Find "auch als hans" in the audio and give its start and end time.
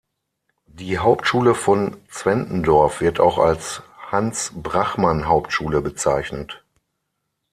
3.19-4.51